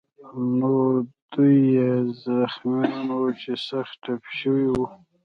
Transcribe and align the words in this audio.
نور 0.59 0.93
دوه 1.31 1.49
یې 1.73 1.89
زخمیان 2.23 3.07
وو 3.17 3.27
چې 3.41 3.51
سخت 3.69 3.95
ټپي 4.03 4.33
شوي 4.39 4.67
وو. 4.71 4.85